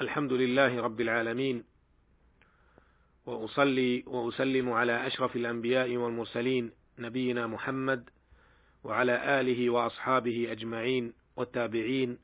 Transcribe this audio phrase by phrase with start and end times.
[0.00, 1.64] الحمد لله رب العالمين
[3.26, 8.10] وأصلي وأسلم على أشرف الأنبياء والمرسلين نبينا محمد
[8.84, 12.18] وعلى آله وأصحابه أجمعين والتابعين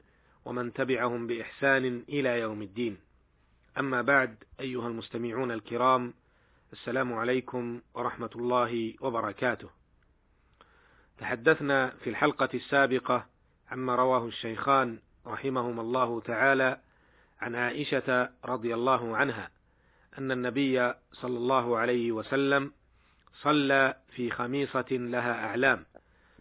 [0.45, 2.99] ومن تبعهم بإحسان إلى يوم الدين.
[3.79, 6.15] أما بعد أيها المستمعون الكرام
[6.73, 9.69] السلام عليكم ورحمة الله وبركاته.
[11.19, 13.27] تحدثنا في الحلقة السابقة
[13.71, 16.79] عما رواه الشيخان رحمهما الله تعالى
[17.45, 19.51] عن عائشة رضي الله عنها
[20.19, 22.73] أن النبي صلى الله عليه وسلم
[23.43, 25.87] صلى في خميصة لها أعلام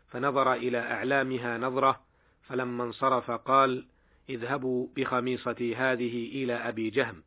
[0.08, 2.02] فنظر إلى أعلامها نظرة
[2.44, 3.86] فلما انصرف قال
[4.30, 7.24] اذهبوا بخميصتي هذه إلى أبي جهم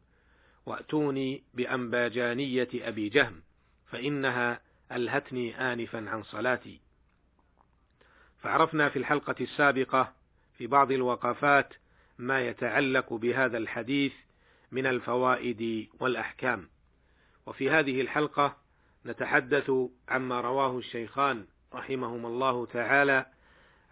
[0.66, 3.42] وأتوني بأنباجانية أبي جهم
[3.90, 4.60] فإنها
[4.92, 6.80] ألهتني آنفا عن صلاتي.
[8.38, 10.12] فعرفنا في الحلقة السابقة
[10.58, 11.74] في بعض الوقفات
[12.18, 14.12] ما يتعلق بهذا الحديث
[14.72, 16.68] من الفوائد والأحكام.
[17.46, 18.56] وفي هذه الحلقة
[19.06, 19.70] نتحدث
[20.08, 23.26] عما رواه الشيخان رحمهما الله تعالى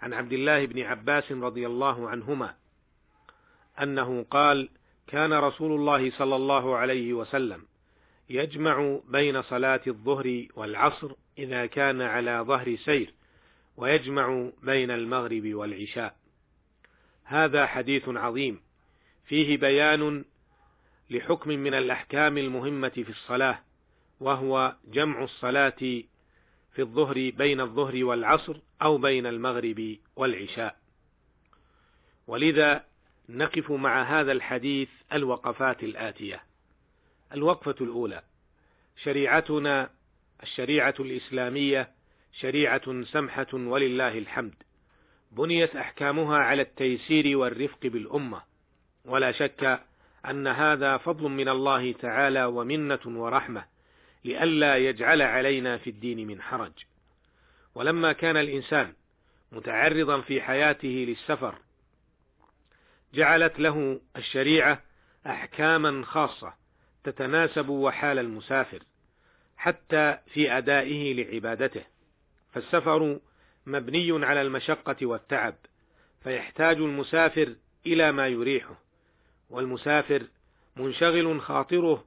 [0.03, 2.55] عن عبد الله بن عباس رضي الله عنهما
[3.83, 4.69] أنه قال
[5.07, 7.63] كان رسول الله صلى الله عليه وسلم
[8.31, 13.15] يجمع بين صلاة الظهر والعصر إذا كان على ظهر سير
[13.77, 16.17] ويجمع بين المغرب والعشاء.
[17.25, 18.61] هذا حديث عظيم.
[19.27, 20.25] فيه بيان
[21.11, 23.59] لحكم من الأحكام المهمة في الصلاة
[24.21, 26.03] وهو جمع الصلاة
[26.73, 30.77] في الظهر بين الظهر والعصر أو بين المغرب والعشاء.
[32.27, 32.85] ولذا
[33.29, 36.43] نقف مع هذا الحديث الوقفات الآتية.
[37.35, 38.23] الوقفة الأولى
[39.03, 39.91] شريعتنا
[40.43, 41.91] الشريعة الإسلامية
[42.33, 44.55] شريعة سمحة ولله الحمد.
[45.37, 48.43] بنيت أحكامها على التيسير والرفق بالأمة
[49.05, 49.81] ولا شك
[50.27, 53.65] أن هذا فضل من الله تعالى ومنة ورحمة
[54.25, 56.73] لئلا يجعل علينا في الدين من حرج.
[57.75, 58.93] ولما كان الإنسان
[59.53, 61.59] متعرضا في حياته للسفر
[63.15, 64.83] جعلت له الشريعة
[65.27, 66.55] أحكاما خاصة
[67.05, 68.83] تتناسب وحال المسافر
[69.57, 71.85] حتى في أدائه لعبادته.
[72.53, 73.21] فالسفر
[73.67, 75.55] مبني على المشقة والتعب
[76.25, 77.55] فيحتاج المسافر
[77.87, 78.79] إلى ما يريحه
[79.51, 80.23] والمسافر
[80.77, 82.05] منشغل خاطره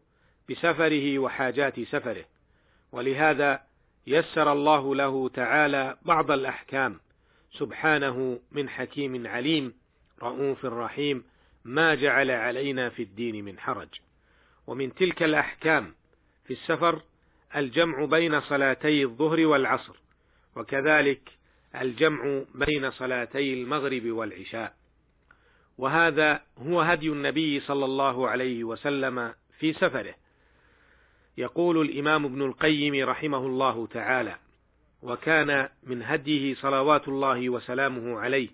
[0.50, 2.25] بسفره وحاجات سفره
[2.91, 3.62] ولهذا
[4.07, 7.00] يسر الله له تعالى بعض الأحكام
[7.51, 9.73] سبحانه من حكيم عليم
[10.22, 11.23] رؤوف رحيم
[11.66, 13.88] ما جعل علينا في الدين من حرج.
[14.67, 15.94] ومن تلك الأحكام
[16.46, 17.01] في السفر
[17.56, 19.96] الجمع بين صلاتي الظهر والعصر
[20.56, 21.36] وكذلك
[21.81, 24.73] الجمع بين صلاتي المغرب والعشاء.
[25.77, 30.16] وهذا هو هدي النبي صلى الله عليه وسلم في سفره.
[31.37, 34.35] يقول الإمام ابن القيم رحمه الله تعالى
[35.01, 38.49] وكان من هديه صلوات الله وسلامه عليه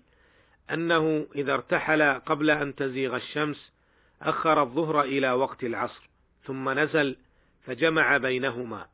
[0.70, 3.72] أنه إذا ارتحل قبل أن تزيغ الشمس
[4.22, 6.08] أخر الظهر إلى وقت العصر
[6.44, 7.16] ثم نزل
[7.66, 8.86] فجمع بينهما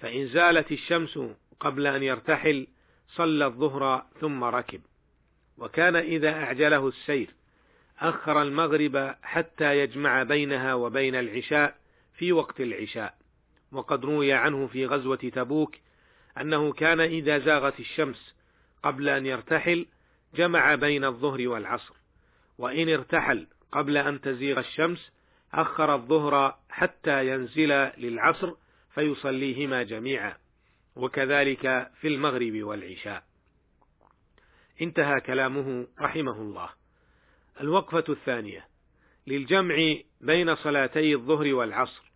[0.00, 1.18] فإن زالت الشمس
[1.60, 2.66] قبل أن يرتحل
[3.08, 4.80] صلى الظهر ثم ركب.
[5.58, 7.34] وكان إذا أعجله السير
[8.00, 11.76] أخر المغرب حتى يجمع بينها وبين العشاء
[12.14, 13.14] في وقت العشاء.
[13.72, 15.74] وقد روي عنه في غزوة تبوك
[16.40, 18.34] أنه كان إذا زاغت الشمس
[18.82, 19.86] قبل أن يرتحل
[20.34, 21.94] جمع بين الظهر والعصر.
[22.58, 25.10] وإن ارتحل قبل أن تزيغ الشمس
[25.54, 28.52] أخر الظهر حتى ينزل للعصر
[28.94, 30.36] فيصليهما جميعا.
[30.98, 33.24] وكذلك في المغرب والعشاء.
[34.82, 36.70] انتهى كلامه رحمه الله.
[37.60, 38.66] الوقفة الثانية.
[39.26, 42.12] للجمع بين صلاتي الظهر والعصر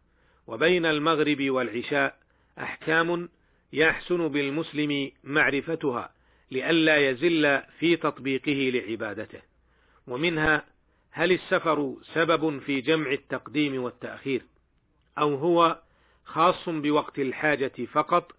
[0.46, 2.18] وبين المغرب والعشاء
[2.58, 3.28] أحكام
[3.72, 6.12] يحسن بالمسلم معرفتها
[6.50, 9.42] لئلا يزل في تطبيقه لعبادته.
[10.06, 10.64] ومنها
[11.10, 14.42] هل السفر سبب في جمع التقديم والتأخير؟
[15.18, 15.82] أو هو
[16.24, 18.32] خاص بوقت الحاجة فقط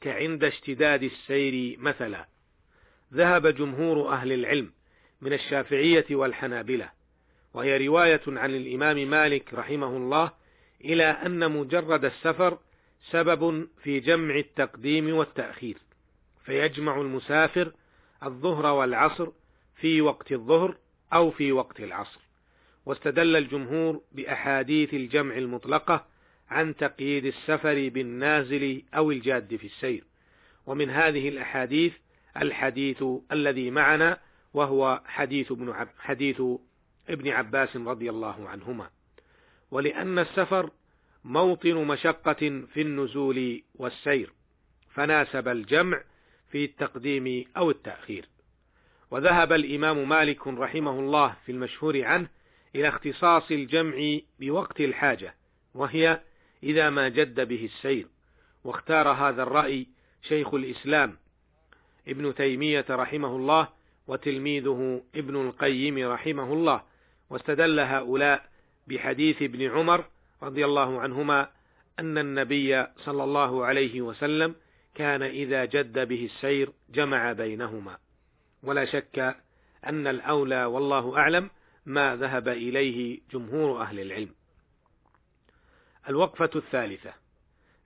[0.00, 2.26] كعند اشتداد السير مثلا.
[3.14, 4.72] ذهب جمهور أهل العلم
[5.20, 6.90] من الشافعية والحنابلة
[7.54, 10.32] وهي رواية عن الإمام مالك رحمه الله
[10.84, 12.58] إلى أن مجرد السفر
[13.10, 15.76] سبب في جمع التقديم والتأخير
[16.44, 17.72] فيجمع المسافر
[18.22, 19.28] الظهر والعصر
[19.76, 20.76] في وقت الظهر
[21.12, 22.20] أو في وقت العصر.
[22.86, 26.06] واستدل الجمهور بأحاديث الجمع المطلقة
[26.50, 30.04] عن تقييد السفر بالنازل أو الجاد في السير.
[30.66, 31.92] ومن هذه الأحاديث
[32.36, 34.18] الحديث الذي معنا
[34.54, 36.42] وهو حديث ابن عب حديث
[37.08, 38.90] ابن عباس رضي الله عنهما.
[39.70, 40.70] ولأن السفر
[41.24, 44.32] موطن مشقة في النزول والسير
[44.90, 46.00] فناسب الجمع
[46.50, 48.28] في التقديم أو التأخير.
[49.10, 52.28] وذهب الإمام مالك رحمه الله في المشهور عنه
[52.74, 55.34] إلى اختصاص الجمع بوقت الحاجة
[55.74, 56.20] وهي
[56.62, 58.06] إذا ما جد به السير.
[58.64, 59.86] واختار هذا الرأي
[60.22, 61.16] شيخ الإسلام
[62.08, 63.68] ابن تيمية رحمه الله
[64.06, 66.82] وتلميذه ابن القيم رحمه الله.
[67.30, 68.48] واستدل هؤلاء
[68.86, 70.04] بحديث ابن عمر
[70.42, 71.48] رضي الله عنهما
[71.98, 74.54] أن النبي صلى الله عليه وسلم
[74.94, 77.98] كان إذا جد به السير جمع بينهما.
[78.62, 79.36] ولا شك
[79.86, 81.50] أن الأولى والله أعلم
[81.86, 84.39] ما ذهب إليه جمهور أهل العلم.
[86.08, 87.12] الوقفة الثالثة.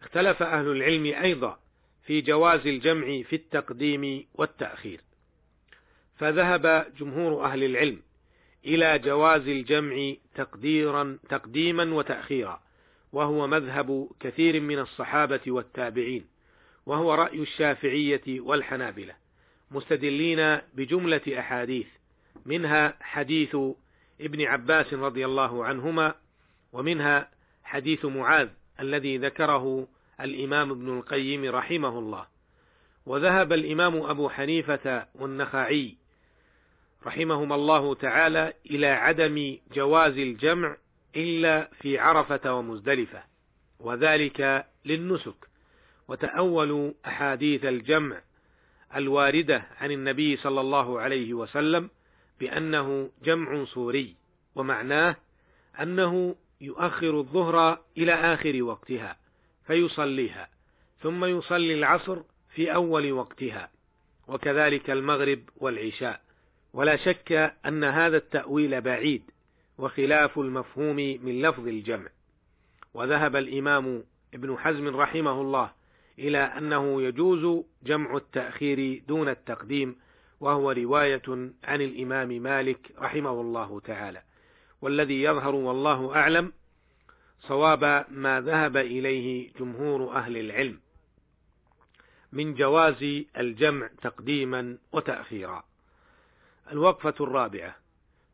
[0.03, 1.59] اختلف أهل العلم أيضا
[2.07, 5.01] في جواز الجمع في التقديم والتأخير.
[6.17, 8.01] فذهب جمهور أهل العلم
[8.67, 12.61] إلى جواز الجمع تقديرا تقديما وتأخيرا
[13.13, 16.27] وهو مذهب كثير من الصحابة والتابعين
[16.87, 19.15] وهو رأي الشافعية والحنابلة
[19.71, 21.87] مستدلين بجملة أحاديث
[22.47, 23.57] منها حديث
[24.21, 26.15] ابن عباس رضي الله عنهما
[26.73, 27.29] ومنها
[27.65, 28.49] حديث معاذ
[28.81, 29.89] الذي ذكره
[30.21, 32.27] الإمام ابن القيم رحمه الله.
[33.07, 35.97] وذهب الإمام أبو حنيفة والنخعي
[37.07, 40.77] رحمهما الله تعالى إلى عدم جواز الجمع
[41.17, 43.23] إلا في عرفة ومزدلفة
[43.81, 45.55] وذلك للنسك.
[46.09, 48.21] وتأولوا أحاديث الجمع
[48.97, 51.91] الواردة عن النبي صلى الله عليه وسلم
[52.41, 54.15] بأنه جمع صوري
[54.55, 55.17] ومعناه
[55.81, 59.17] أنه يؤخر الظهر إلى آخر وقتها
[59.67, 60.49] فيصليها
[61.01, 62.19] ثم يصلي العصر
[62.55, 63.71] في أول وقتها
[64.29, 66.21] وكذلك المغرب والعشاء.
[66.73, 69.23] ولا شك أن هذا التأويل بعيد
[69.79, 72.09] وخلاف المفهوم من لفظ الجمع.
[72.95, 74.05] وذهب الإمام
[74.35, 75.71] ابن حزم رحمه الله
[76.19, 79.97] إلى أنه يجوز جمع التأخير دون التقديم
[80.41, 81.23] وهو رواية
[81.65, 84.23] عن الإمام مالك رحمه الله تعالى.
[84.85, 86.53] والذي يظهر والله أعلم
[87.41, 90.81] صواب ما ذهب إليه جمهور أهل العلم
[92.33, 95.65] من جواز الجمع تقديما وتأخيرا.
[96.73, 97.77] الوقفة الرابعة.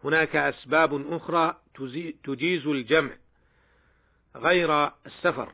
[0.05, 1.61] هناك أسباب أخرى
[2.25, 3.17] تجيز الجمع
[4.37, 5.53] غير السفر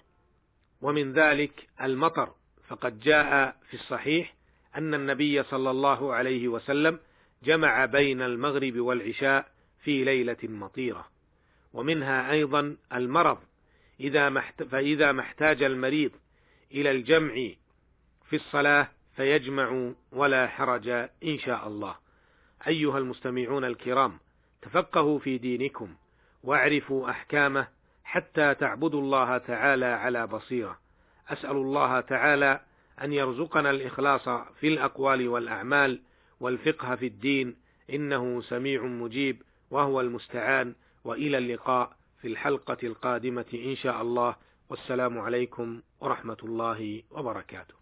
[0.80, 2.34] ومن ذلك المطر.
[2.68, 4.34] فقد جاء في الصحيح
[4.76, 6.98] أن النبي صلى الله عليه وسلم
[7.42, 9.55] جمع بين المغرب والعشاء
[9.86, 11.08] في ليلة مطيرة
[11.72, 13.38] ومنها أيضا المرض.
[14.00, 14.62] إذا محت...
[14.62, 16.10] فإذا ما احتاج المريض
[16.72, 17.34] إلى الجمع
[18.30, 20.88] في الصلاة فيجمع ولا حرج
[21.24, 21.96] إن شاء الله.
[22.66, 24.18] أيها المستمعون الكرام
[24.62, 25.94] تفقهوا في دينكم
[26.42, 27.68] واعرفوا أحكامه
[28.04, 30.78] حتى تعبدوا الله تعالى على بصيرة.
[31.28, 32.60] أسأل الله تعالى
[33.02, 36.00] أن يرزقنا الإخلاص في الأقوال والأعمال
[36.40, 37.56] والفقه في الدين.
[37.90, 39.42] إنه سميع مجيب.
[39.70, 40.74] وهو المستعان
[41.04, 44.36] وإلى اللقاء في الحلقة القادمة إن شاء الله.
[44.68, 47.74] والسلام عليكم ورحمة الله وبركاته.